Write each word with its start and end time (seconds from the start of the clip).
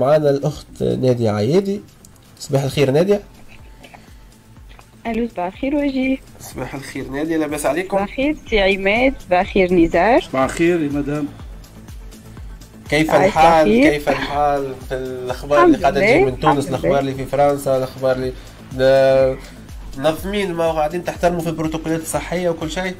معنا 0.00 0.30
الأخت 0.30 0.82
نادية 0.82 1.30
عيادي. 1.30 1.80
صباح 2.38 2.62
الخير 2.62 2.90
نادية. 2.90 3.20
ألو 5.06 5.28
صباح 5.28 5.46
الخير 5.46 5.74
وجيه 5.74 6.18
صباح 6.40 6.74
الخير 6.74 7.10
نادية 7.10 7.36
لاباس 7.36 7.66
عليكم؟ 7.66 7.96
صباح 7.96 8.02
الخير 8.02 8.36
سي 8.50 8.60
عماد 8.60 9.14
صباح 9.26 9.40
الخير 9.40 9.74
نزار. 9.74 10.20
صباح 10.20 10.42
الخير 10.42 10.80
يا 10.80 10.88
مدام. 10.88 11.28
كيف 12.90 13.14
الحال؟ 13.14 13.90
كيف 13.90 14.08
الحال 14.08 14.74
في 14.88 14.94
الأخبار 14.94 15.64
اللي 15.64 15.78
قاعدة 15.78 16.00
تجي 16.00 16.24
من 16.24 16.40
تونس؟ 16.40 16.68
الأخبار 16.68 16.98
اللي 16.98 17.14
في 17.14 17.24
فرنسا 17.24 17.76
الأخبار 17.76 18.16
اللي 18.16 19.36
منظمين 19.98 20.54
ما 20.54 20.72
قاعدين 20.72 21.04
تحترموا 21.04 21.40
في 21.40 21.48
البروتوكولات 21.48 22.00
الصحيه 22.00 22.48
وكل 22.48 22.70
شيء؟ 22.70 22.94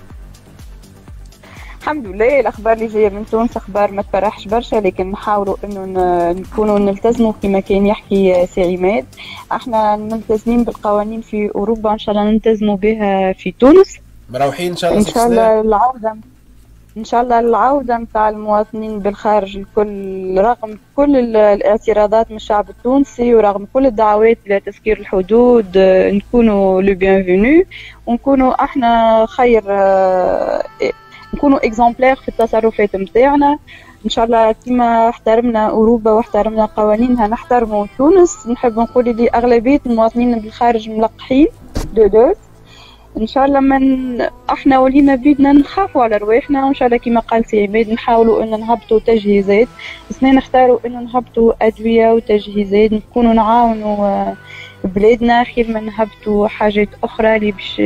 الحمد 1.91 2.07
لله 2.07 2.41
الأخبار 2.41 2.73
اللي 2.73 2.87
جاية 2.87 3.09
من 3.09 3.27
تونس 3.27 3.57
أخبار 3.57 3.91
ما 3.91 4.03
تفرحش 4.03 4.49
برشا 4.49 4.77
لكن 4.77 5.11
نحاولوا 5.11 5.57
إنه 5.65 5.85
نكونوا 6.33 6.79
نلتزموا 6.79 7.33
كما 7.43 7.61
كان 7.61 7.87
يحكي 7.87 8.47
سي 8.47 8.77
عماد. 8.77 9.05
إحنا 9.53 9.97
ملتزمين 9.97 10.65
بالقوانين 10.65 11.21
في 11.21 11.51
أوروبا 11.55 11.93
إن 11.93 11.99
شاء 11.99 12.15
الله 12.15 12.31
نلتزموا 12.31 12.77
بها 12.77 13.33
في 13.33 13.55
تونس. 13.61 13.99
مروحين 14.31 14.71
إن 14.71 14.77
شاء 14.77 14.91
الله 14.91 15.01
إن 15.01 15.07
شاء 15.15 15.27
الله 15.27 15.61
العودة 15.61 16.17
إن 16.97 17.05
شاء 17.05 17.23
الله 17.23 17.41
العودة 17.41 17.97
نتاع 17.97 18.29
المواطنين 18.29 18.99
بالخارج 18.99 19.57
الكل 19.57 20.35
رغم 20.39 20.79
كل 20.97 21.37
الاعتراضات 21.37 22.31
من 22.31 22.37
الشعب 22.37 22.71
التونسي 22.71 23.35
ورغم 23.35 23.67
كل 23.73 23.87
الدعوات 23.87 24.39
إلى 24.47 24.61
تسكير 24.61 24.99
الحدود 24.99 25.79
نكونوا 26.13 26.83
les 26.83 26.95
bienvenus 26.95 27.65
ونكونوا 28.07 28.65
إحنا 28.65 29.27
خير 29.29 29.63
نكونوا 31.35 31.67
exemplaires 31.67 32.17
في 32.17 32.29
التصرفات 32.29 32.97
نتاعنا 32.97 33.59
إن 34.05 34.11
شاء 34.11 34.25
الله 34.25 34.53
كما 34.53 35.09
احترمنا 35.09 35.67
أوروبا 35.71 36.11
واحترمنا 36.11 36.65
قوانينها 36.65 37.27
نحترموا 37.27 37.87
تونس 37.99 38.49
نحب 38.49 38.79
نقول 38.79 39.17
لي 39.17 39.29
أغلبية 39.29 39.81
المواطنين 39.87 40.39
بالخارج 40.39 40.91
ملقحين. 40.91 41.47
دو 41.95 42.07
دو. 42.07 42.33
إن 43.17 43.27
شاء 43.27 43.45
الله 43.45 43.61
من 43.61 44.21
إحنا 44.51 44.79
ولينا 44.79 45.15
بيدنا 45.15 45.53
نخافوا 45.53 46.03
على 46.03 46.17
رواحنا. 46.17 46.65
وإن 46.65 46.75
شاء 46.75 46.87
الله 46.89 46.99
كما 46.99 47.21
قال 47.21 47.47
سي 47.47 47.67
عماد 47.67 47.91
نحاولوا 47.91 48.43
إن 48.43 48.61
نهبطوا 48.61 48.99
تجهيزات. 48.99 49.69
بس 50.11 50.23
نختاروا 50.23 50.79
إن 50.87 51.05
نهبطوا 51.05 51.53
أدوية 51.63 52.13
وتجهيزات 52.13 52.93
نكونوا 52.93 53.33
نعاونوا 53.33 54.35
بلادنا 54.85 55.45
خير 55.45 55.69
من 55.69 55.87
نهبطوا 55.87 56.49
حاجات 56.49 56.89
أخرى 57.03 57.37
اللي 57.37 57.53
باش 57.53 57.83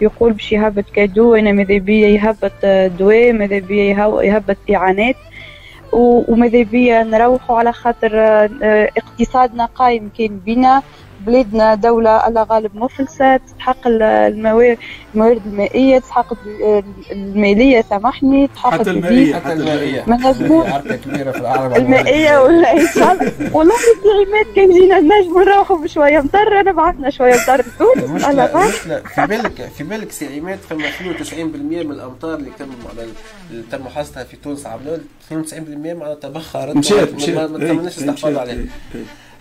يقول 0.00 0.32
باش 0.32 0.52
يهبط 0.52 0.84
كادو. 0.94 1.34
أنا 1.34 1.52
ماذا 1.52 1.78
بيا 1.78 2.08
يهبط 2.08 2.66
دواء 2.98 3.32
ماذا 3.32 3.58
بيا 3.58 3.84
يهبط 4.22 4.56
إعانات. 4.74 5.16
وماذا 5.92 6.62
بيا 6.62 7.02
نروحوا 7.02 7.58
على 7.58 7.72
خاطر 7.72 8.10
اقتصادنا 8.96 9.64
قايم 9.64 10.10
كان 10.18 10.40
بنا 10.46 10.82
بلادنا 11.26 11.74
دولة 11.74 12.28
الله 12.28 12.42
غالب 12.42 12.76
مفلسة 12.76 13.36
تستحق 13.36 13.76
الموارد 13.86 14.78
الموارد 15.14 15.46
المائية 15.46 15.98
تستحق 15.98 16.32
المالية 17.12 17.84
سامحني 17.90 18.46
تستحق 18.48 18.70
حتى 18.70 18.90
المائية 18.90 19.34
حتى 19.34 19.52
المائية 19.52 20.04
ما 20.06 20.16
نجموش 20.16 20.66
كبيرة 21.04 21.30
في 21.30 21.38
العالم 21.40 21.74
المائية 21.76 22.42
ولا 22.42 22.72
إن 22.72 22.86
شاء 22.94 23.12
الله 23.12 23.56
والله 23.56 23.74
في 23.74 24.28
عماد 24.28 24.46
كان 24.56 24.70
جينا 24.70 25.00
نجموا 25.00 25.42
نروحوا 25.44 25.78
بشوية 25.78 26.20
مطر 26.20 26.60
أنا 26.60 26.72
بعثنا 26.72 27.10
شوية 27.10 27.34
مطر 27.34 27.60
لتونس 27.60 28.10
مشكلة 28.10 28.46
في 29.14 29.26
بالك 29.26 29.70
في 29.76 29.84
بالك 29.84 30.12
سي 30.12 30.38
عماد 30.40 30.58
فما 30.58 30.84
92% 31.32 31.34
من 31.34 31.90
الأمطار 31.90 32.34
اللي 32.34 32.50
تم 32.58 32.70
على 32.90 33.06
اللي 33.50 33.62
تم 33.72 33.88
حصدها 33.88 34.24
في 34.24 34.36
تونس 34.36 34.66
عملوا 34.66 34.96
92% 35.30 35.32
معناتها 35.84 36.28
تبخرت 36.28 36.76
مشات 36.76 37.14
مشات 37.14 37.50
ما 37.50 37.58
تمناش 37.58 37.98
الاستحفاظ 37.98 38.36
عليها 38.38 38.64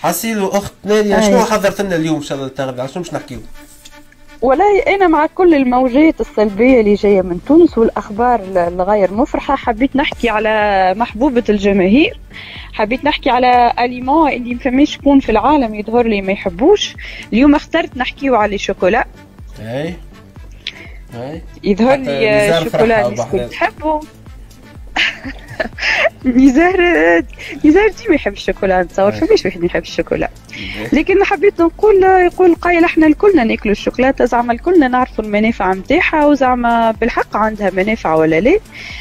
حسيلو 0.02 0.48
أخت 0.48 0.74
ناديه 0.84 1.20
شنو 1.20 1.40
حضرت 1.40 1.82
لنا 1.82 1.96
اليوم 1.96 2.16
إن 2.16 2.22
شاء 2.22 2.38
الله 2.38 2.48
التغذيه 2.48 2.86
شنو 2.86 3.04
باش 3.04 3.14
نحكيو؟ 3.14 3.40
والله 4.42 4.80
أنا 4.88 5.08
مع 5.08 5.26
كل 5.26 5.54
الموجات 5.54 6.22
السلبية 6.22 6.80
اللي 6.80 6.94
جاية 6.94 7.22
من 7.22 7.40
تونس 7.48 7.78
والأخبار 7.78 8.42
الغير 8.56 9.14
مفرحة 9.14 9.56
حبيت 9.56 9.96
نحكي 9.96 10.30
على 10.30 10.94
محبوبة 10.98 11.44
الجماهير 11.50 12.20
حبيت 12.74 13.06
نحكي 13.06 13.30
على 13.30 13.74
أليمون 13.80 14.32
اللي 14.32 14.60
ما 14.66 14.86
شكون 14.86 15.20
في 15.20 15.32
العالم 15.32 15.76
يظهر 15.76 16.08
لي 16.08 16.22
ما 16.22 16.32
يحبوش. 16.32 16.96
اليوم 17.34 17.56
اخترت 17.56 17.98
نحكيو 17.98 18.36
على 18.36 18.56
الشوكولا. 18.56 19.06
أي. 19.60 19.96
أي. 21.14 21.42
يظهر 21.64 21.96
لي 21.96 22.58
الشوكولا 22.58 23.08
اللي 23.08 23.48
تحبه. 23.48 24.00
نزار 26.26 26.82
نزار 27.66 27.90
ديما 28.02 28.16
يحب 28.16 28.34
الشوكولا 28.34 28.84
نتصور 28.84 29.12
فماش 29.12 29.46
واحد 29.46 29.64
يحب 29.64 29.82
الشوكولا 29.82 30.30
لكن 30.94 31.24
حبيت 31.24 31.62
نقول 31.62 32.04
يقول 32.04 32.56
قايل 32.56 32.84
إحنا 32.84 33.08
الكلنا 33.08 33.44
ناكلوا 33.44 33.72
الشوكولاته 33.72 34.26
زعما 34.26 34.54
الكلنا 34.54 34.88
نعرفوا 34.88 35.24
المنافع 35.24 35.74
نتاعها 35.74 36.26
وزعما 36.26 36.92
بالحق 36.92 37.36
عندها 37.38 37.70
منافع 37.70 38.16
ولا 38.16 38.40
لا. 38.40 38.60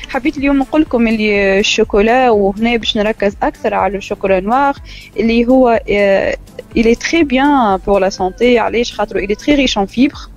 حبيت 0.09 0.37
اليوم 0.39 0.59
نقول 0.59 0.81
لكم 0.81 1.09
اللي 1.09 1.61
الشوكولا 1.61 2.31
وهنا 2.31 2.77
باش 2.77 2.97
نركز 2.97 3.37
أكثر 3.43 3.75
على 3.75 3.97
الشوكولا 3.99 4.41
نوار 4.41 4.75
اللي 5.17 5.47
هو 5.47 5.81
est 6.77 7.01
très 7.03 7.25
bien 7.25 7.79
pour 7.87 8.01
la 8.01 8.11
santé 8.11 8.43
علاش؟ 8.43 8.93
خاطر 8.93 9.27
est 9.27 9.41
très 9.41 9.55
riche 9.67 9.77
en 9.77 9.87
fibres. 9.87 10.29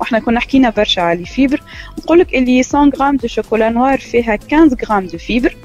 وحنا 0.00 0.18
كنا 0.18 0.40
حكينا 0.40 0.70
برشا 0.70 1.02
على 1.02 1.18
ال 1.20 1.25
fibres. 1.25 1.62
نقول 1.98 2.18
لك 2.18 2.34
اللي 2.34 2.62
100 2.74 2.90
غرام 2.96 3.16
de 3.16 3.28
chocolat 3.28 3.68
noir 3.70 3.98
فيها 3.98 4.38
15 4.50 4.76
غرام 4.86 5.06
de 5.06 5.18
fibres 5.18 5.56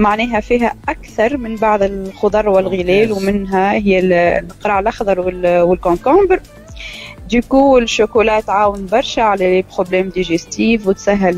معناها 0.00 0.40
فيها 0.40 0.74
أكثر 0.88 1.36
من 1.36 1.56
بعض 1.56 1.82
الخضر 1.82 2.48
والغلال 2.48 3.12
ومنها 3.12 3.72
هي 3.72 3.98
القرع 4.38 4.78
الأخضر 4.78 5.20
وال 5.44 5.62
concombre 5.62 6.40
du 7.32 7.47
coup 7.47 7.78
ال 7.78 7.85
chocolat 7.85 8.40
تعاون 8.40 8.86
برشا 8.86 9.22
على 9.22 9.56
les 9.56 9.64
problèmes 9.76 10.08
digestifs 10.08 10.86
وتسهل 10.86 11.36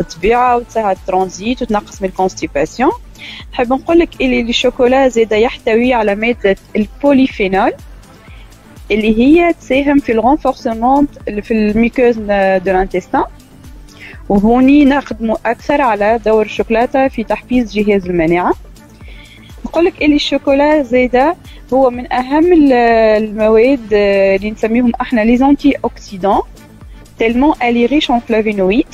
الطبيعة 0.00 0.56
وتسهل 0.56 0.90
الترانزيت 0.96 1.62
وتنقص 1.62 2.02
من 2.02 2.08
ال 2.08 2.14
constipation 2.14 2.90
نحب 3.52 3.72
نقول 3.72 3.98
لك 3.98 4.20
اللي 4.20 4.40
الشوكولا 4.40 5.08
زيد 5.08 5.32
يحتوي 5.32 5.92
على 5.92 6.14
مادة 6.14 6.56
ال 6.76 6.85
polyphénol 6.85 7.72
اللي 8.90 9.18
هي 9.18 9.52
تساهم 9.52 9.98
في 9.98 10.12
ال 10.12 10.19
renforcement 10.19 11.06
في 11.42 11.50
ال 11.50 11.57
muqueuse 11.57 12.16
de 12.64 12.72
l'intestin 12.72 13.24
وهوني 14.28 14.84
نخدموا 14.84 15.36
أكثر 15.46 15.80
على 15.80 16.20
دور 16.26 16.44
الشوكولاتة 16.44 17.08
في 17.08 17.24
تحفيز 17.24 17.72
جهاز 17.78 18.06
المناعة 18.06 18.52
نقولك 19.64 20.02
اللي 20.02 20.16
الشوكولا 20.16 20.82
زايدة 20.82 21.36
هو 21.72 21.90
من 21.90 22.12
أهم 22.12 22.52
المواد 22.52 23.92
اللي 23.92 24.50
نسميهم 24.50 24.92
إحنا 25.00 25.20
les 25.20 25.36
antioxydants 25.36 25.74
tellement 25.84 26.40
elle 27.18 27.54
est 27.62 27.86
riche 27.86 28.10
en 28.10 28.20
flavonoïdes 28.20 28.86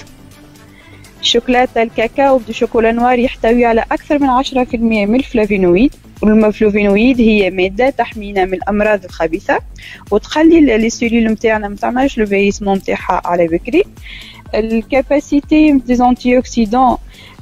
الشوكولاتة 1.20 1.82
الكاكاو 1.82 2.38
ب 2.38 2.43
du 2.43 2.52
chocolat 2.52 2.92
noir 2.92 3.18
يحتوي 3.18 3.64
على 3.64 3.84
أكثر 3.92 4.18
من 4.18 4.28
10% 4.44 4.74
من 4.74 5.14
ال 5.14 5.21
flavonoïdes. 5.21 5.94
وال 6.22 6.38
flavonoïdes 6.38 7.20
هي 7.20 7.50
مادة 7.50 7.90
تحمينا 7.90 8.44
من 8.44 8.54
الأمراض 8.54 9.04
الخبيثة 9.04 9.58
وتخلي 10.10 10.60
les 10.78 10.90
cellules 10.90 11.32
نتاعنا 11.32 11.68
متعملش 11.68 12.18
le 12.18 12.26
vieillissement 12.26 12.76
نتاعها 12.76 13.22
على 13.24 13.46
بكري. 13.46 13.84
ال 14.54 15.72
capacité 15.72 16.04
des 16.04 16.36
antioxydants 16.36 16.96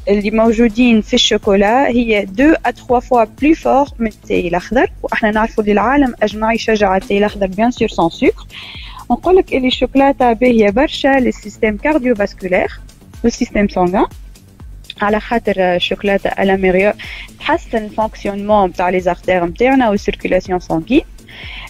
اللي 0.09 0.31
موجودين 0.31 1.01
في 1.01 1.15
الشوكولا 1.15 1.89
هي 1.89 2.23
2 2.23 2.55
à 2.67 2.71
3 2.71 3.01
fois 3.01 3.25
plus 3.25 3.55
fort 3.55 3.87
من 3.99 4.07
التاي 4.07 4.49
الاخضر 4.49 4.87
وإحنا 5.03 5.31
نعرفوا 5.31 5.65
اللي 5.65 5.73
العالم 5.73 6.15
اجمع 6.23 6.53
يشجع 6.53 6.97
التاي 6.97 7.19
الاخضر 7.19 7.47
bien 7.47 7.71
sûr 7.71 7.89
sans 7.89 8.11
sucre 8.11 8.47
نقول 9.11 9.37
لك 9.37 9.55
اللي 9.55 9.69
الشوكولاته 9.69 10.33
باهيه 10.33 10.71
برشا 10.71 11.09
لل 11.09 11.24
système 11.24 11.77
cardiovasculaire 11.77 12.81
وال 13.25 13.35
système 13.35 13.69
sanguin 13.69 14.07
على 15.03 15.21
خاطر 15.21 15.55
الشوكولاته 15.59 16.29
améliore 16.29 16.93
تحسن 17.41 17.79
ال 17.85 17.91
fonctionnement 17.91 18.69
نتاع 18.69 18.89
les 18.89 19.01
artères 19.01 19.45
نتاعنا 19.45 19.91
وال 19.91 20.02
circulation 20.02 20.61
sanguine 20.61 21.03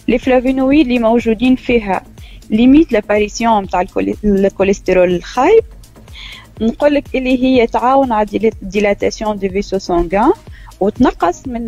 les 0.07 0.17
flavonoïdes 0.17 0.87
اللي 0.87 0.99
موجودين 0.99 1.55
فيها 1.55 2.03
limitent 2.49 2.91
l'apparition 2.91 3.63
نتاع 3.63 3.85
الكوليسترول 4.25 5.15
الخايب 5.15 5.63
نقول 6.61 6.93
لك 6.93 7.03
اللي 7.15 7.43
هي 7.43 7.67
تعاون 7.67 8.11
على 8.11 8.51
dilatation 8.61 9.37
des 9.37 9.49
vaisseaux 9.49 9.77
sanguins 9.77 10.31
وتنقص 10.79 11.47
من 11.47 11.67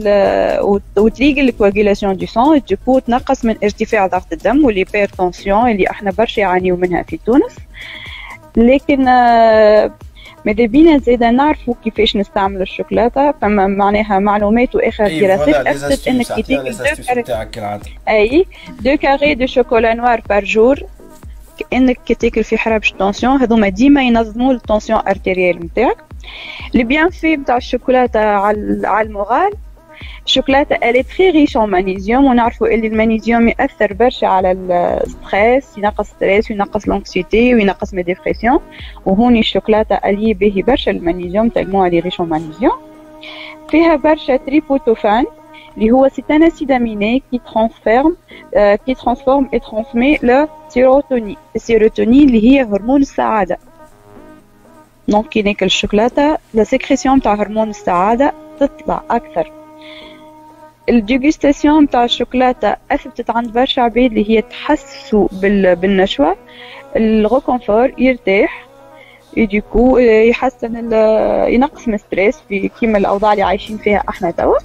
وتريقل 0.98 1.50
ال 1.50 1.55
coagulation 1.55 2.18
du 2.18 2.26
sang 2.26 2.62
du 2.70 2.80
coup 2.80 3.00
تنقص 3.00 3.46
من 3.46 3.56
ارتفاع 3.64 4.08
ضغط 4.08 4.34
الدم 4.34 4.66
وال 4.66 4.81
hypertension 4.81 5.72
اللي 5.72 5.90
إحنا 5.90 6.12
برشا 6.12 6.42
يعانيو 6.42 6.76
منها 6.76 7.04
في 7.04 7.20
تونس. 7.26 7.56
لكن 8.58 9.06
ماذا 10.46 10.66
بينا 10.66 10.98
زيدا 10.98 11.32
نعرفوا 11.32 11.74
كيفاش 11.84 12.18
نستعملوا 12.18 12.62
الشوكولاتة؟ 12.62 13.32
فما 13.32 13.68
معناها 13.68 14.20
معلومات 14.20 14.76
وآخر 14.76 15.20
دراسات 15.20 15.68
أثبتت 15.68 16.08
إنك 16.08 16.28
تاكل 16.28 17.80
un 18.10 18.46
à 18.82 18.85
deux 18.85 18.98
carrés 18.98 19.36
de 19.36 19.46
chocolat 19.46 19.94
noir 19.94 20.22
par 20.30 20.44
jour 20.44 20.84
انك 21.74 22.00
كي 22.06 22.16
تاكل 22.16 22.44
في 22.44 22.58
حرابش 22.58 22.92
tension 22.92 23.42
هذوما 23.42 23.70
ديما 23.70 24.04
ينظموا 24.04 24.54
ال 24.54 24.59
tension 24.59 25.00
artérielle 25.08 25.66
نتاعك. 25.66 25.98
البيان 26.76 27.10
في 27.10 27.36
نتاع 27.36 27.58
الشوكولاتة 27.58 28.20
على 28.20 29.08
المغال 29.08 29.52
الشوكولاتة 30.26 30.76
الي 30.76 31.04
تري 31.04 31.30
ريش 31.30 31.58
اون 31.58 31.70
مانيزيوم 31.70 32.26
ونعرفوا 32.26 32.68
اللي 32.68 32.88
المانيزيوم 32.88 33.48
يأثر 33.48 33.94
برشا 33.94 34.28
على 34.28 34.52
الستريس 34.52 35.78
ينقص 35.78 36.08
ستريس 36.08 36.52
وينقص 36.52 36.88
لونكسيتي 36.88 37.56
وينقص 37.56 37.94
مي 37.94 38.04
ديبرسيون 38.04 38.60
وهوني 39.06 39.40
الشوكولاتة 39.40 39.96
الي 39.96 40.34
باهي 40.34 40.62
برشا 40.62 40.92
المانيزيوم 40.92 41.50
تلمو 41.50 41.86
الي 41.86 42.00
ريش 42.00 42.20
اون 42.20 42.30
مانيزيوم 42.30 42.78
فيها 43.70 43.96
برشا 43.96 44.36
تريبوتوفان 44.38 45.26
اللي 45.78 45.92
هو 45.92 46.08
سي 46.08 46.24
ان 46.32 46.44
اسيد 46.44 46.72
اميني 46.72 47.24
كي 47.32 47.42
ترانسفيرم 47.54 48.16
كي 48.54 48.94
ترانسفورم 48.94 49.50
اي 49.54 49.60
ترانسمي 49.60 50.20
لو 50.24 50.48
سيروتونين 50.70 51.38
السيروتونين 51.56 52.28
اللي 52.30 52.44
هي 52.44 52.64
هرمون 52.64 53.02
السعادة. 53.02 53.58
donc 55.08 55.30
كي 55.30 55.42
ناكل 55.42 55.66
الشوكولاته 55.66 56.38
la 56.54 56.64
sécrétion 56.64 57.22
تاع 57.22 57.34
هرمون 57.34 57.70
السعاده 57.70 58.34
تطلع 58.60 59.04
أكثر. 59.12 59.52
ال 60.90 60.98
dégustation 60.98 61.90
تاع 61.90 62.04
الشوكولاتة 62.04 62.76
أثبتت 62.92 63.30
عند 63.30 63.54
برشا 63.54 63.82
عباد 63.82 64.06
اللي 64.06 64.30
هي 64.30 64.42
تحسوا 64.42 65.28
بالنشوة. 65.74 66.36
الغو 66.96 67.24
confort 67.24 67.92
يرتاح 67.98 68.66
يديكو 69.38 69.98
يحسن 69.98 70.94
ينقص 71.48 71.88
من 71.88 71.98
stress 71.98 72.40
في 72.50 72.72
كيما 72.80 72.98
الأوضاع 72.98 73.34
اللي 73.34 73.44
عايشين 73.44 73.78
فيها 73.78 74.04
إحنا 74.10 74.32
توا. 74.32 74.58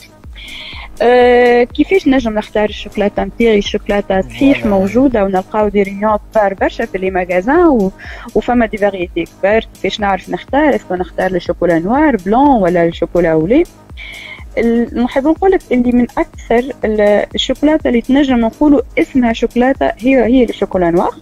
أه 1.03 1.63
كيفاش 1.65 2.09
نجم 2.09 2.33
نختار 2.33 2.69
الشوكولاتة 2.69 3.25
نتاعي؟ 3.25 3.59
الشوكولاتة 3.59 4.21
صحيح 4.21 4.67
موجودة 4.67 5.25
ونلقاو 5.25 5.69
des 5.69 5.83
rayons 5.83 6.19
كبار 6.33 6.55
برشا 6.55 6.87
في 6.87 6.99
les 6.99 7.11
magasins. 7.11 7.91
وفما 8.35 8.67
des 8.67 8.77
variétés 8.77 9.25
كبار. 9.25 9.65
كيفاش 9.75 10.01
نعرف 10.01 10.31
نختار؟ 10.31 10.75
est-ce 10.75 10.88
que 10.88 10.95
نختار 10.95 11.31
ال 11.31 11.36
chocolat 11.36 11.79
noir 11.79 12.17
blanc 12.17 12.63
ولا 12.63 12.85
ال 12.85 12.91
chocolat 12.91 13.35
au 13.35 13.45
lait 13.45 13.65
نحب 14.93 15.27
نقول 15.27 15.51
لك 15.51 15.61
اللي 15.73 15.93
من 15.93 16.07
أكثر 16.19 16.73
الشوكولاتة 17.35 17.89
اللي 17.89 18.01
تنجم 18.01 18.37
نقولوا 18.37 18.81
اسمها 18.99 19.33
شوكولاتة 19.33 19.87
هي 19.87 20.25
هي 20.25 20.45
ال 20.45 20.50
chocolat 20.50 20.91
noir. 20.91 21.15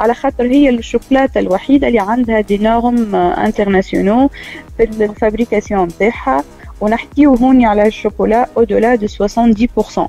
على 0.00 0.14
خاطر 0.14 0.44
هي 0.46 0.68
الشوكولاتة 0.68 1.38
الوحيدة 1.38 1.88
اللي 1.88 1.98
عندها 1.98 2.40
des 2.40 2.58
normes 2.58 3.14
internationales 3.16 4.28
في 4.76 4.84
ال 4.84 4.92
fabrication 4.92 5.84
نتاعها 5.84 6.44
ونحكيو 6.80 7.34
هوني 7.34 7.66
على 7.66 7.86
ال 7.86 8.48
chocolat 8.56 8.64
au-delà 8.64 8.94
de 8.94 9.06
70% 9.06 10.08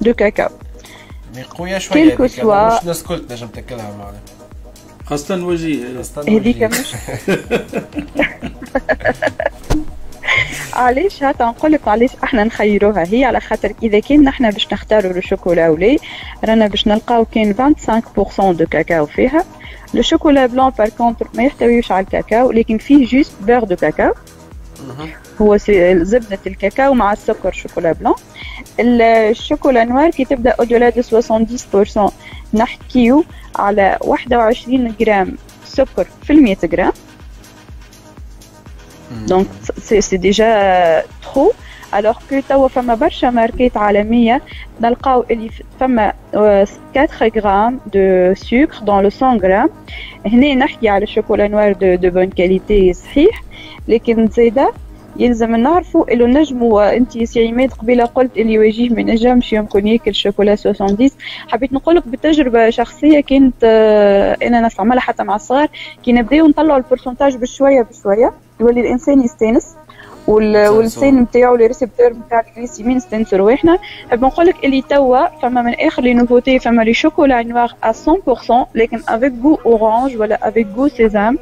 de 0.00 0.14
cacao. 0.14 0.48
mais 1.36 1.42
قوية 1.42 1.78
شوية 1.78 2.02
quelque 2.04 2.26
soit. 2.26 2.74
مش 2.76 2.80
الناس 2.82 3.00
الكل 3.02 3.26
تنجم 3.26 3.46
تاكلها 3.46 3.96
معنا 3.96 4.18
خاصة 5.06 5.44
وجيه 5.44 6.02
هذيك 6.28 6.62
مش 6.62 6.94
علاش؟ 10.72 11.22
هات 11.22 11.42
نقول 11.42 11.72
لك 11.72 11.88
علاش 11.88 12.10
إحنا 12.24 12.44
نخيروها. 12.44 13.04
هي 13.08 13.24
على 13.24 13.40
خاطر 13.40 13.72
إذا 13.82 14.00
كان 14.00 14.22
نحنا 14.24 14.50
باش 14.50 14.72
نختاروا 14.72 15.12
ال 15.12 15.18
chocolat 15.18 15.68
au 15.68 15.78
lait 15.78 15.98
رانا 16.44 16.66
باش 16.66 16.86
نلقاو 16.88 17.24
كان 17.24 17.74
25% 18.38 18.40
de 18.40 18.66
cacao 18.66 19.06
فيها. 19.06 19.44
le 19.94 20.02
chocolat 20.02 20.46
blanc 20.46 20.70
par 20.70 20.88
contre 20.88 21.28
ما 21.34 21.42
يحتويش 21.44 21.92
على 21.92 22.04
الكاكاو 22.04 22.50
لكن 22.52 22.78
فيه 22.78 23.06
juste 23.06 23.32
beurre 23.40 23.64
de 23.64 23.76
cacao 23.76 24.12
هو 25.40 25.56
زبدة 25.56 26.38
الكاكاو 26.46 26.94
مع 26.94 27.12
السكر 27.12 27.52
chocolat 27.52 27.92
blanc. 27.92 28.14
ال 28.80 28.92
chocolat 28.92 29.84
noir 29.84 30.10
كي 30.10 30.24
تبدأ 30.24 30.50
au-delà 30.50 30.88
de 30.88 31.02
70% 32.08 32.12
نحكيو 32.54 33.24
على 33.56 33.98
21 34.00 34.94
جرام 35.00 35.36
سكر 35.64 36.06
في 36.22 36.32
المية 36.32 36.58
جرام 39.10 39.26
donc 39.26 39.46
c'est 40.00 40.16
déjà 40.16 41.02
trop 41.22 41.52
alors 41.94 42.18
que 42.30 42.40
توا 42.48 42.68
فما 42.68 42.94
برشا 42.94 43.26
ماركات 43.26 43.76
عالميه 43.76 44.42
نلقاو 44.80 45.24
اللي 45.30 45.50
فما 45.80 46.12
4 46.34 46.68
غرام 47.36 47.80
de 47.94 48.34
سكر 48.34 48.78
dans 48.82 49.02
les 49.02 49.10
100 49.22 49.36
غرام 49.38 49.70
هنا 50.26 50.54
نحكي 50.54 50.88
على 50.88 51.02
ال 51.02 51.07
chocolat 51.07 51.48
noir 51.48 51.72
de, 51.72 51.94
de 51.94 52.10
bonne 52.10 52.30
qualité 52.30 52.92
صحيح 52.92 53.42
لكن 53.88 54.28
زيدا 54.28 54.68
يلزم 55.16 55.56
نعرفوا 55.56 56.12
اللي 56.12 56.24
نجموا 56.26 56.96
انت 56.96 57.24
سي 57.24 57.48
عماد 57.48 57.70
قبيلة 57.72 58.04
قلت 58.04 58.36
اللي 58.36 58.58
وجيه 58.58 58.90
ما 58.90 59.02
نجمش 59.02 59.52
يمكن 59.52 59.86
ياكل 59.86 60.14
شوكولا 60.14 60.56
70 60.56 61.10
حبيت 61.48 61.72
نقول 61.72 61.94
لك 61.96 62.08
بتجربة 62.08 62.70
شخصية 62.70 63.20
كانت 63.20 63.64
أنا 64.42 64.60
نستعملها 64.60 65.00
حتى 65.00 65.22
مع 65.24 65.36
الصغار. 65.36 65.68
كي 66.02 66.12
نبداو 66.12 66.46
نطلعوا 66.46 66.78
ال 66.78 66.83
pourcentage 66.83 67.36
بشوية 67.36 67.82
بشوية 67.82 68.32
يولي 68.60 68.80
الإنسان 68.80 69.20
يستانس. 69.20 69.76
واللسان 70.26 71.20
نتاعو 71.20 71.56
les 71.56 71.66
récepteurs 71.66 72.12
نتاع 72.12 72.44
ال 72.48 72.53
glycémie 72.53 72.96
نستانسوا 72.96 73.38
رواحنا 73.38 73.78
نحب 74.06 74.24
نقول 74.24 74.46
لك 74.46 74.64
اللي 74.64 74.82
توا 74.82 75.38
فما 75.42 75.62
من 75.62 75.74
آخر 75.74 76.02
les 76.02 76.14
nouveautés 76.14 76.58
فما 76.58 76.82
les 76.82 76.94
chocolats 76.94 77.42
noirs 77.42 77.74
à 77.84 77.92
100% 77.92 77.96
لكن 78.74 79.00
avec 79.08 79.32
jus 79.32 79.58
orange 79.66 80.16
ولا 80.16 80.48
avec 80.48 80.66
jus 80.66 80.88
sésame 80.88 81.38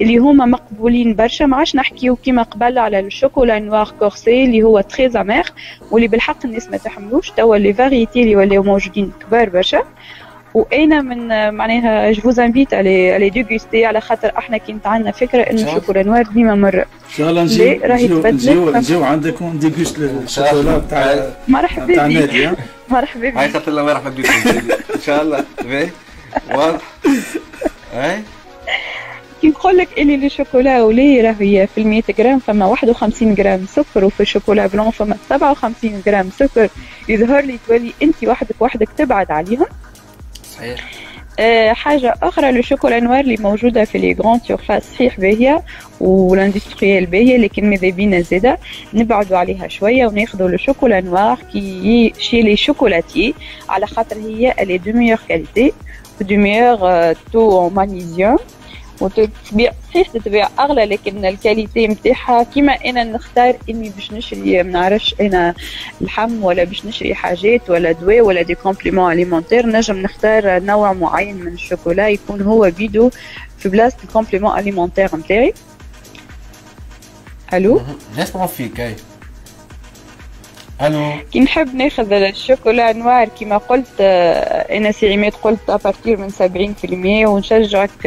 اللي 0.00 0.18
هما 0.18 0.46
مقبولين 0.46 1.14
برشا. 1.14 1.44
ما 1.44 1.56
عادش 1.56 1.76
نحكيو 1.76 2.16
كيما 2.16 2.42
قبل 2.42 2.78
على 2.78 3.00
ال 3.00 3.06
chocolat 3.06 3.58
noir 3.58 3.92
corsé 3.98 4.44
اللي 4.44 4.62
هو 4.62 4.80
très 4.80 5.20
amer 5.20 5.52
واللي 5.90 6.08
بالحق 6.08 6.46
الناس 6.46 6.70
ما 6.70 6.76
تحملوش. 6.76 7.30
توا 7.30 7.56
les 7.56 7.72
variétés 7.72 8.22
اللي 8.22 8.36
ولاو 8.36 8.62
موجودين 8.62 9.12
كبار 9.20 9.48
برشا. 9.48 9.82
وأنا 10.54 11.00
من 11.00 11.54
معناها 11.54 12.12
je 12.12 12.22
vous 12.22 12.40
invite 12.40 12.74
على 12.74 13.12
على 13.12 13.30
déguster 13.30 13.84
على 13.84 14.00
خاطر 14.00 14.32
إحنا 14.38 14.56
كانت 14.56 14.86
عندنا 14.86 15.10
فكرة 15.12 15.42
إنه 15.42 15.62
ال 15.62 15.66
chocolat 15.66 16.02
noir 16.02 16.22
ديما 16.22 16.54
مرة. 16.54 16.80
إن 16.80 17.16
شاء 17.16 17.30
الله 17.30 17.42
نجيو 17.42 17.80
راهي 17.84 18.08
نجيو 18.08 18.70
نجيو 18.70 19.04
عندك 19.04 19.40
ون 19.40 19.53
déguste 19.53 19.98
ال 19.98 20.07
chocolat 20.07 20.82
تاع 20.90 21.30
مرحبا 21.48 21.94
تاع 21.94 22.06
نادي 22.06 22.50
مرحبا 22.90 23.28
بك 23.30 23.36
هاي 23.36 23.48
خاطر 23.48 23.68
الله 23.68 23.82
مرحبا 23.84 24.10
بك 24.10 24.26
إن 24.94 25.00
شاء 25.06 25.22
الله. 25.22 25.44
واضح. 26.54 26.80
هاي. 27.94 28.22
كي 29.42 29.48
نقول 29.48 29.76
لك 29.76 29.88
اللي 29.98 30.26
ال 30.26 30.32
chocolat 30.32 30.82
au 30.82 30.95
lait 30.95 31.20
راهي 31.20 31.66
في 31.74 31.80
ال 31.80 31.86
100 31.86 32.02
جرام 32.18 32.38
فما 32.38 32.66
51 32.66 33.34
جرام 33.34 33.66
سكر 33.66 34.04
وفي 34.04 34.20
ال 34.20 34.25
chocolat 34.25 34.66
blanc 34.66 34.90
فما 34.90 35.16
57 35.28 36.02
جرام 36.06 36.30
سكر. 36.38 36.68
يظهر 37.08 37.40
لي 37.44 37.58
تولي 37.68 37.92
انت 38.02 38.24
وحدك 38.24 38.54
وحدك 38.60 38.88
تبعد 38.96 39.30
عليهم. 39.30 39.66
صحيح. 40.56 40.90
أه 41.38 41.72
حاجة 41.72 42.14
أخرى 42.22 42.50
ال 42.50 42.56
chocolat 42.56 43.00
noir 43.00 43.20
اللي 43.20 43.36
موجودة 43.40 43.84
في 43.84 43.98
les 43.98 44.12
grandes 44.12 44.40
surfaces 44.46 44.82
صحيح 44.94 45.20
باهية 45.20 45.62
وال 46.00 46.18
industriel 46.18 47.06
باهية 47.06 47.36
لكن 47.36 47.70
ماذا 47.70 47.90
بينا 47.90 48.20
زادة؟ 48.20 48.58
نبعدوا 48.94 49.38
عليها 49.38 49.68
شوية 49.68 50.06
وناخذوا 50.06 50.48
ال 50.48 50.54
chocolat 50.54 51.00
noir 51.00 51.38
كي 51.52 52.12
chez 52.18 52.42
les 52.42 52.56
chocolatiers 52.56 53.34
على 53.68 53.86
خاطر 53.86 54.16
هي 54.16 54.54
اللي 54.60 54.78
دو 54.78 54.92
ميور 54.92 55.18
كاليتي 55.28 55.72
دو 56.20 56.36
ميور 56.36 57.12
تو 57.32 57.68
مانيزيوم 57.68 58.38
وتتبيع 59.02 59.72
صحيح 59.88 60.08
تتبيع 60.08 60.48
أغلى 60.58 60.84
لكن 60.84 61.24
الكاليتي 61.24 61.86
نتاعها 61.86 62.42
كيما 62.42 62.72
أنا 62.72 63.04
نختار 63.04 63.56
إني 63.70 63.88
باش 63.88 64.12
نشري 64.12 64.62
ما 64.62 64.70
نعرفش 64.70 65.14
أنا 65.20 65.54
اللحم 66.00 66.44
ولا 66.44 66.64
باش 66.64 66.86
نشري 66.86 67.14
حاجات 67.14 67.70
ولا 67.70 67.92
دواء 67.92 68.20
ولا 68.20 68.42
دي 68.42 68.54
كومبليمون 68.54 69.12
اليمونتير 69.12 69.66
نجم 69.66 69.96
نختار 69.96 70.60
نوع 70.62 70.92
معين 70.92 71.36
من 71.36 71.52
الشوكولا 71.52 72.08
يكون 72.08 72.42
هو 72.42 72.70
بيدو 72.78 73.10
في 73.58 73.68
بلاصة 73.68 73.96
الكومبليمون 74.04 74.58
اليمونتير 74.58 75.16
نتاعي 75.16 75.54
ألو؟ 77.54 77.80
نسمع 78.18 78.46
فيك 78.46 78.80
أي. 78.80 78.96
ألو. 80.82 81.12
كي 81.32 81.40
نحب 81.40 81.74
ناخذ 81.74 82.12
ال 82.12 82.21
chocolat 82.21 82.92
noir 82.92 83.28
كما 83.40 83.56
قلت 83.56 84.00
أنا 84.00 84.92
سي 84.92 85.12
عماد 85.12 85.32
قلت 85.42 85.70
à 85.70 85.77
partir 85.77 86.16
من 86.16 86.30
70% 86.30 87.28
ونشجعك 87.28 88.06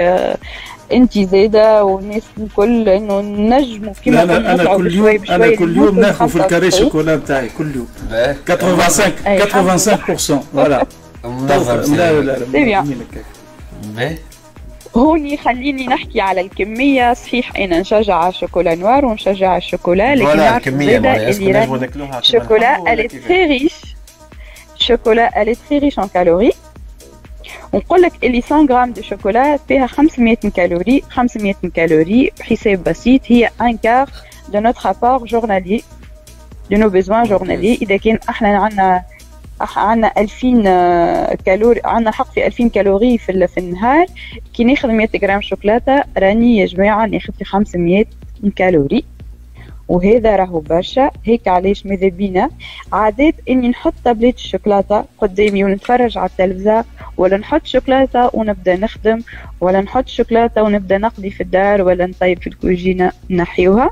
أنت 0.92 1.20
زاده 1.20 1.84
والناس 1.84 2.24
الكل 2.38 2.90
إنه 2.90 3.22
نجموا 3.22 3.94
كيما 4.04 4.24
أنا 4.24 4.54
أنا 4.54 4.76
كل 4.76 4.94
يوم 4.96 5.20
أنا 5.30 5.56
كل 5.56 5.78
يوم 5.78 6.00
ناخذ 6.00 6.30
في 6.30 6.36
ال 6.36 6.42
carré 6.42 6.72
chocolat 6.72 7.16
نتاعي 7.16 7.50
كل 7.58 7.76
يوم. 7.76 7.88
85 8.48 9.12
85% 9.40 10.44
voilà 10.54 10.86
لا 11.26 12.22
لا 12.22 12.22
لا 12.22 12.38
باهي 13.94 14.18
هوني 14.98 15.38
خليني 15.38 15.88
نحكي 15.88 16.22
على 16.22 16.42
الكمية. 16.42 17.14
صحيح 17.14 17.58
أنا 17.58 17.80
نشجع 17.80 18.16
على 18.16 18.30
ال 18.30 18.35
chocolat 18.35 18.76
noir 18.76 19.06
ونشجع 19.06 19.50
على 19.50 19.58
الشوكولا 19.58 20.16
لكن 20.16 20.38
نعرف 20.38 20.70
زادا 20.70 21.30
اللي 21.30 21.52
راهي 21.52 22.22
chocolat 22.22 22.78
elle 22.78 23.00
est 23.00 23.12
très 23.12 23.60
riche. 23.60 23.88
chocolat 24.76 25.30
elle 25.30 25.50
est 25.50 25.58
très 25.70 25.80
riche 25.80 26.04
en 26.04 26.08
calories. 26.08 26.56
ونقول 27.74 28.02
لك 28.02 28.14
اللي 28.24 28.44
100 28.52 28.66
غرام 28.66 28.94
de 28.94 29.02
chocolat 29.02 29.58
فيها 29.68 29.88
500 29.88 30.36
calories 30.36 31.04
500 31.10 31.54
calories 31.76 32.32
بحساب 32.40 32.84
بسيط. 32.84 33.22
هي 33.28 33.50
un 33.62 33.78
quart 33.78 34.10
de 34.50 34.60
notre 34.60 34.90
apport 34.90 35.28
journalier 35.28 35.84
de 36.72 36.78
nos 36.78 36.90
besoins 36.90 37.24
journaliers 37.24 37.74
إذا 37.82 37.98
كان 37.98 38.20
إحنا 38.30 38.58
عندنا 38.58 39.04
عندنا 39.62 40.14
2000 40.18 41.36
calories 41.46 41.82
عندنا 41.86 42.12
حق 42.12 42.32
في 42.32 42.48
2000 42.48 42.68
calories 42.68 43.18
في, 43.18 43.48
في 43.48 43.60
النهار. 43.60 44.06
كي 44.54 44.64
ناخذ 44.64 44.90
100 44.90 45.10
غرام 45.22 45.42
شوكولاتة 45.42 46.04
راني 46.18 46.58
يا 46.58 46.66
جماعة 46.66 47.06
ناخذ 47.06 47.34
في 47.34 47.46
500 47.46 48.06
calories. 48.56 49.04
وهذا 49.88 50.36
راهو 50.36 50.60
برشا. 50.60 51.12
هيك 51.26 51.48
علاش 51.48 51.86
ماذا 51.86 52.08
بينا؟ 52.08 52.50
عادات 52.94 53.36
إني 53.50 53.68
نحط 53.68 53.94
تابليت 54.04 54.36
الشوكولاتة 54.36 55.06
قدامي 55.18 55.64
ونتفرج 55.64 56.18
على 56.18 56.30
التلفزة 56.30 56.86
ولا 57.18 57.38
نحط 57.38 57.66
شوكولاتة 57.66 58.30
ونبدأ 58.34 58.76
نخدم 58.76 59.22
ولا 59.62 59.82
نحط 59.82 60.08
شوكولاتة 60.08 60.64
ونبدأ 60.64 60.98
نقضي 60.98 61.30
في 61.30 61.42
الدار 61.42 61.82
ولا 61.82 62.06
نطيب 62.06 62.42
في 62.42 62.48
الكوجينة 62.48 63.12
نحيوها. 63.30 63.92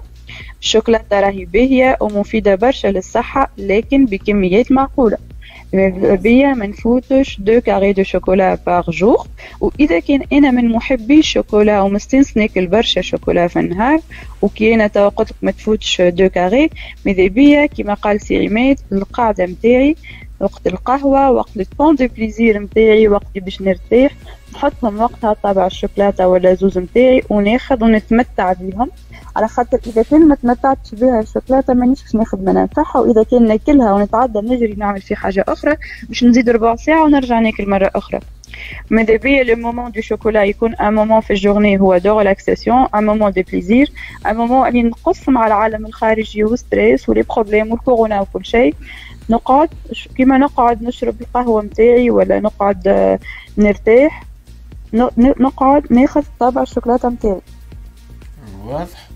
الشوكولاتة 0.61 1.19
راهي 1.19 1.45
باهية 1.45 1.97
ومفيدة 2.01 2.55
برشا 2.55 2.87
للصحة 2.87 3.51
لكن 3.57 4.05
بكميات 4.05 4.71
معقولة. 4.71 5.17
بيا 5.73 6.53
ما 6.53 6.67
نفوتش 6.67 7.39
deux 7.39 7.61
carrés 7.61 7.93
de 7.93 8.03
chocolat 8.03 8.57
par 8.67 8.91
jour. 8.91 9.27
وإذا 9.61 9.99
كان 9.99 10.21
أنا 10.33 10.51
من 10.51 10.69
محبي 10.69 11.19
الشوكولا 11.19 11.81
ومستنس 11.81 12.37
ناكل 12.37 12.67
برشا 12.67 13.01
شوكولا 13.01 13.47
في 13.47 13.59
النهار 13.59 13.99
Okay 14.41 14.75
أنا 14.75 14.87
قلت 14.87 15.29
لك 15.31 15.35
ما 15.41 15.51
تفوتش 15.51 16.01
deux 16.01 16.29
carrés 16.29 16.69
ماذا 17.05 17.27
بيا؟ 17.27 17.65
كيما 17.65 17.93
قال 17.93 18.21
سي 18.21 18.47
عماد 18.47 18.79
القاعدة 18.91 19.45
نتاعي 19.45 19.95
وقت 20.39 20.67
القهوة 20.67 21.31
وقت 21.31 21.57
الـ 21.57 21.63
temps 21.63 21.95
de 21.95 22.07
plaisir 22.17 22.59
نتاعي 22.59 23.07
وقت 23.07 23.37
باش 23.37 23.61
نرتاح 23.61 24.11
نحطهم 24.53 25.01
وقتها 25.01 25.33
طابع 25.33 25.65
الشوكولاتة 25.65 26.27
ولا 26.27 26.53
زوز 26.53 26.77
نتاعي 26.77 27.21
وناخذ 27.29 27.83
ونتمتع 27.83 28.53
بهم 28.53 28.89
على 29.35 29.47
خاطر 29.47 29.79
إذا 29.87 30.03
كان 30.03 30.27
ما 30.27 30.35
تمتعتش 30.35 30.95
بها 30.95 31.19
الشوكولاته 31.19 31.73
مانيش 31.73 32.03
باش 32.03 32.15
ناخذ 32.15 32.37
منها. 32.39 32.65
نتاعها 32.65 32.97
وإذا 32.97 33.23
كان 33.23 33.47
ناكلها 33.47 33.93
ونتعدى 33.93 34.39
نجري 34.39 34.75
نعمل 34.77 35.01
في 35.01 35.15
حاجة 35.15 35.45
أخرى. 35.47 35.77
باش 36.09 36.23
نزيد 36.23 36.49
ربع 36.49 36.75
ساعة 36.75 37.03
ونرجع 37.03 37.39
ناكل 37.39 37.69
مرة 37.69 37.91
أخرى. 37.95 38.19
ماذا 38.89 39.17
بيا 39.17 39.43
le 39.43 39.55
moment 39.55 39.91
de 39.91 40.01
chocolat 40.01 40.43
يكون 40.43 40.75
un 40.75 40.93
moment 40.93 41.21
في 41.21 41.33
الـ 41.33 41.39
journée 41.39 41.79
هو 41.79 41.97
de 41.97 42.17
relaxation 42.17 42.87
un 42.95 43.05
moment 43.05 43.31
de 43.31 43.41
plaisir 43.51 43.91
un 44.27 44.35
moment 44.35 44.67
اللي 44.67 44.83
نقص 44.83 45.29
مع 45.29 45.47
العالم 45.47 45.85
الخارجي 45.85 46.43
و 46.43 46.51
الـ 46.51 46.60
stress 46.60 47.09
و 47.09 47.12
les 47.12 47.21
problèmes 47.21 47.71
والكورونا 47.71 48.21
وكل 48.21 48.45
شيء. 48.45 48.75
نقعد 49.29 49.69
كيما 50.15 50.37
نقعد 50.37 50.83
نشرب 50.83 51.21
القهوة 51.21 51.61
متاعي 51.61 52.09
ولا 52.09 52.39
نقعد 52.39 53.17
نرتاح. 53.57 54.23
نقعد 55.17 55.93
ناخذ 55.93 56.23
طابع 56.39 56.61
الشوكولاتة 56.61 57.09
متاعي. 57.09 57.41
واضح. 58.65 59.09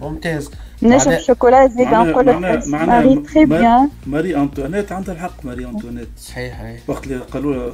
ممتاز 0.00 0.50
نجم 0.82 1.10
الشوكولا 1.10 1.66
زيد 1.66 1.88
نقول 1.88 2.26
لك 2.26 2.66
ماري 2.66 3.16
très 3.16 3.44
bien 3.44 3.88
ماري 4.06 4.36
انطوانيت 4.36 4.92
عندها 4.92 5.14
الحق 5.14 5.44
ماري 5.44 5.64
انطوانيت 5.64 6.08
صحيح. 6.18 6.60
اي 6.60 6.78
وقت 6.88 7.06
اللي 7.06 7.18
قالوا 7.18 7.72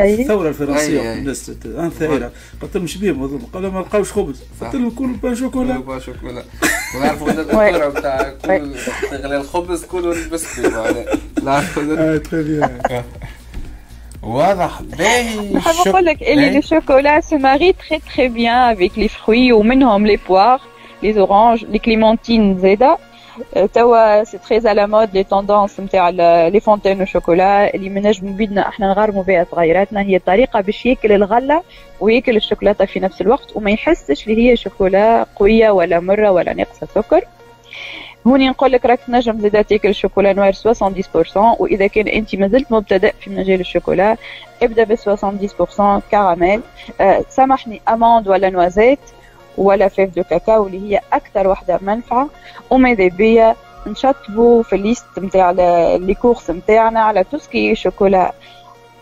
الثورة 0.00 0.48
الفرنسية 0.48 1.12
الناس 1.12 1.50
ثائرة. 1.98 2.30
قلت 2.62 2.76
لهم 2.76 2.86
شبيه 2.86 3.12
قالوا 3.52 3.70
ما 3.70 3.80
لقاوش 3.80 4.12
خبز. 4.12 4.42
قلت 4.60 4.74
لهم 4.74 4.90
كلوا 4.90 5.16
بان 5.22 5.34
شوكولا. 5.34 5.78
بان 5.78 6.00
شوكولا. 6.00 6.42
ونعرفوا 6.96 7.30
إن 7.30 7.38
الدكتوره 7.38 7.88
بتاع 7.98 8.30
كل 8.44 8.74
تغلي 9.10 9.36
الخبز 9.36 9.84
كلوا 9.84 10.14
البسكوت 10.14 10.66
معناها 10.66 11.04
نعرفوا 11.42 12.16
تخي 12.16 12.42
بيان 12.42 12.80
واضح. 14.22 14.82
باهي 14.82 15.52
نحب 15.54 15.88
نقول 15.88 16.04
لك 16.04 16.22
اللي 16.22 16.58
الشوكولا 16.58 17.20
سو 17.20 17.38
ماري 17.38 17.72
تخي 17.72 17.98
تخي 17.98 18.28
بيان 18.28 18.54
افيك 18.72 18.98
لي 18.98 19.08
فروي 19.08 19.52
ومنهم 19.52 20.06
لي 20.06 20.18
بوار 20.28 20.60
لي 21.02 21.12
زورانج 21.12 21.64
لي 21.64 21.78
كليمونتين 21.78 22.58
زاده 22.58 22.98
توا 23.74 24.24
سي 24.24 24.38
تري 24.38 24.68
على 24.68 24.86
مود 24.86 25.14
لي 25.14 25.24
توندونس 25.24 25.80
نتاع 25.80 26.08
لي 26.48 26.60
فونتين 26.60 27.02
وشوكولا 27.02 27.74
اللي 27.74 27.88
من 27.88 28.02
نجمو 28.02 28.32
بيدنا 28.32 28.68
إحنا 28.68 28.88
نغرموا 28.88 29.22
بها 29.22 29.46
صغيراتنا 29.52 30.00
هي 30.00 30.18
طريقة 30.18 30.60
باش 30.60 30.86
ياكل 30.86 31.12
الغلة 31.12 31.62
وياكل 32.00 32.36
الشوكولاتة 32.36 32.84
في 32.84 33.00
نفس 33.00 33.20
الوقت 33.20 33.56
وما 33.56 33.70
يحسش 33.70 34.28
اللي 34.28 34.50
هي 34.50 34.56
شوكولا 34.56 35.26
قوية 35.36 35.70
ولا 35.70 36.00
مرة 36.00 36.30
ولا 36.30 36.52
ناقصة 36.54 36.86
سكر. 36.94 37.24
هوني 38.26 38.48
نقول 38.48 38.72
لك 38.72 38.86
راك 38.86 39.00
تنجم 39.06 39.40
زاده 39.40 39.62
تاكل 39.62 39.88
الشوكولا 39.88 40.32
نوار 40.32 40.52
70% 40.52 40.56
وإذا 41.36 41.86
كان 41.86 42.08
أنت 42.08 42.34
مازلت 42.36 42.72
مبتدئ 42.72 43.12
في 43.20 43.30
مجال 43.30 43.60
الشوكولا 43.60 44.16
ابدأ 44.62 44.84
ب 44.84 44.94
70% 44.94 46.00
كراميل 46.10 46.60
سامحني 47.28 47.80
اموند 47.88 48.28
ولا 48.28 48.50
نوازيت. 48.50 48.98
ولا 49.58 49.88
فيف 49.88 50.14
دو 50.14 50.22
كاكاو 50.22 50.66
اللي 50.66 50.90
هي 50.90 51.00
أكثر 51.12 51.48
وحده 51.48 51.78
منفعة. 51.82 52.28
وماذا 52.70 53.08
بيا 53.08 53.56
نشطبوا 53.86 54.62
في 54.62 54.76
الليست 54.76 55.04
نتاع 55.18 55.50
لي 55.96 56.14
كورس 56.14 56.50
نتاعنا 56.50 57.00
على 57.00 57.24
توسكي 57.24 57.74
شوكولا 57.74 58.32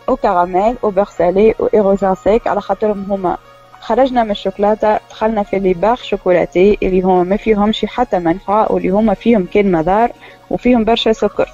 أو 0.09 0.15
كراميل 0.15 0.75
أو 0.83 0.89
بيغ 0.89 1.09
سالي 1.09 1.55
أو 1.59 1.69
ايروجان 1.73 2.15
سيك 2.15 2.47
على 2.47 2.61
خاطرهم 2.61 3.05
هما 3.09 3.37
خرجنا 3.81 4.23
من 4.23 4.31
الشوكولاتة 4.31 4.99
دخلنا 5.09 5.43
في 5.43 5.59
لي 5.59 5.73
باغ 5.73 5.95
شوكولاتي 5.95 6.77
اللي 6.83 7.01
هما 7.01 7.23
ما 7.23 7.37
فيهمش 7.37 7.85
حتى 7.85 8.19
منفعة 8.19 8.71
واللي 8.71 8.89
هما 8.89 9.13
فيهم 9.13 9.47
كان 9.53 9.71
مضار 9.71 10.11
وفيهم 10.49 10.83
برشا 10.83 11.13
سكر. 11.13 11.49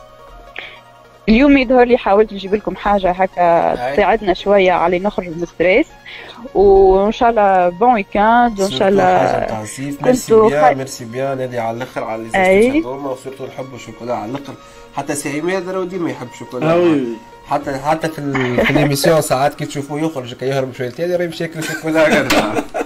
اليوم 1.32 1.58
يظهر 1.58 1.86
لي 1.86 1.98
حاولت 1.98 2.34
نجيب 2.34 2.56
لكم 2.56 2.76
حاجة 2.76 3.12
هكا 3.12 3.94
تساعدنا 3.94 4.34
شوية 4.34 4.72
على 4.72 5.00
نخرج 5.00 5.28
من 5.28 5.44
الستريس. 5.44 5.88
وإن 6.56 7.12
شاء 7.12 7.30
الله 7.30 7.70
بون 7.70 7.94
ويكاند 7.94 8.60
وان 8.62 8.72
شاء 8.72 8.88
الله 8.88 9.48
ميرسي 10.02 10.36
بيان 10.36 10.78
ميرسي 10.78 11.06
بيان. 11.06 11.38
نادي 11.38 11.60
على 11.60 11.78
الأخر 11.78 12.04
على 12.04 12.24
لي 12.24 12.80
وسورتو 12.80 13.46
نحبوا 13.46 13.76
الشوكولا 13.76 14.16
على 14.16 14.32
الأخر. 14.32 14.54
حتى 14.96 15.16
سي 15.16 15.40
عماد 15.40 15.70
راهو 15.70 15.84
ديما 15.84 16.12
يحب 16.12 16.28
الشوكولا. 16.34 17.06
حتى 17.48 17.78
حتى 17.78 18.08
في. 18.08 18.34
في 18.66 18.70
الـ 18.70 18.75
émission 18.75 19.22
ساعات 19.22 19.54
كي 19.54 19.66
تشوفوه 19.66 20.02
يخرج 20.02 20.34
كي 20.34 20.46
يهرب 20.46 20.74
شويتين 20.74 21.16
راه 21.16 21.24
يمشي 21.24 21.44
ياكل 21.44 21.64
شوكولا 21.64 22.26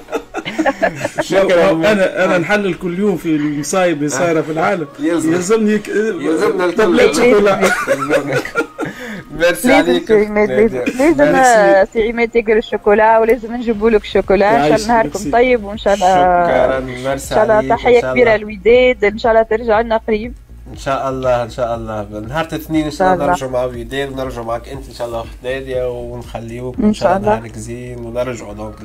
أنا 1.91 2.25
أنا 2.25 2.37
نحلل 2.37 2.73
كل 2.73 2.99
يوم 2.99 3.17
في 3.17 3.35
المصايب 3.35 3.97
اللي 3.97 4.09
صايره 4.09 4.41
في 4.41 4.51
العالم 4.51 4.87
يلزمني 4.99 5.81
يلزمنا 6.19 6.65
الكل 6.65 7.15
chocolat 7.15 7.61
merci 9.31 9.73
عليك 9.73 10.11
لازم 10.11 11.43
سي 11.93 12.09
عماد 12.09 12.29
تاكل 12.29 12.57
الشوكولا 12.57 13.19
ولازم 13.19 13.55
نجيبوا 13.55 13.89
لك 13.89 14.03
شوكولا 14.03 14.55
ان 14.55 14.69
شاء 14.69 14.75
الله 14.77 14.87
نهاركم 14.87 15.31
طيب 15.31 15.63
وان 15.63 15.77
شاء 15.77 15.93
الله 15.93 16.07
شكرا 16.15 16.79
ميرسي 16.79 17.35
ان 17.35 17.37
شاء 17.37 17.43
الله 17.43 17.75
تحيه 17.75 18.01
كبيره 18.01 18.35
للوداد 18.35 19.03
ان 19.03 19.17
شاء 19.17 19.31
الله 19.31 19.43
ترجع 19.43 19.81
لنا 19.81 19.97
قريب 19.97 20.33
ان 20.71 20.77
شاء 20.77 21.09
الله 21.09 21.43
ان 21.43 21.49
شاء 21.49 21.75
الله 21.75 22.07
نهار 22.27 22.45
الاثنين 22.45 22.85
ان 22.85 22.91
شاء 22.91 23.13
الله 23.13 23.25
نرجعوا 23.25 23.51
مع 23.51 23.63
وداد 23.63 24.11
ونرجعوا 24.11 24.45
معك 24.45 24.69
انت 24.69 24.87
ان 24.87 24.93
شاء 24.93 25.07
الله 25.07 25.19
اخت 25.21 25.37
ناديه 25.43 25.89
ونخليوك 25.89 26.75
ان 26.79 26.93
شاء 26.93 27.17
الله 27.17 27.35
نهارك 27.39 27.55
زين 27.57 27.99
ونرجعوا 27.99 28.53
دونك 28.53 28.75